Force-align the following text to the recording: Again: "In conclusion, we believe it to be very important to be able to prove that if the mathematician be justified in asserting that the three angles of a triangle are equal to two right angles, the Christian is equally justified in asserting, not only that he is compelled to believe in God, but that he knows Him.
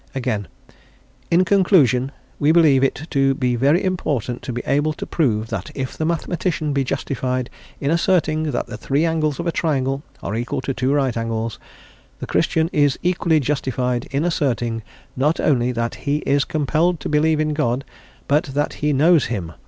Again: 0.15 0.47
"In 1.29 1.45
conclusion, 1.45 2.11
we 2.39 2.51
believe 2.51 2.83
it 2.83 3.05
to 3.11 3.35
be 3.35 3.55
very 3.55 3.83
important 3.83 4.41
to 4.41 4.51
be 4.51 4.63
able 4.65 4.93
to 4.93 5.05
prove 5.05 5.49
that 5.49 5.69
if 5.75 5.95
the 5.95 6.05
mathematician 6.05 6.73
be 6.73 6.83
justified 6.83 7.51
in 7.79 7.91
asserting 7.91 8.49
that 8.49 8.65
the 8.65 8.77
three 8.77 9.05
angles 9.05 9.39
of 9.39 9.45
a 9.45 9.51
triangle 9.51 10.01
are 10.23 10.33
equal 10.35 10.59
to 10.61 10.73
two 10.73 10.91
right 10.91 11.15
angles, 11.15 11.59
the 12.17 12.25
Christian 12.25 12.67
is 12.73 12.97
equally 13.03 13.39
justified 13.39 14.05
in 14.09 14.25
asserting, 14.25 14.81
not 15.15 15.39
only 15.39 15.71
that 15.71 15.93
he 16.09 16.23
is 16.25 16.45
compelled 16.45 16.99
to 17.01 17.07
believe 17.07 17.39
in 17.39 17.53
God, 17.53 17.85
but 18.27 18.45
that 18.57 18.73
he 18.81 18.93
knows 18.93 19.25
Him. 19.25 19.53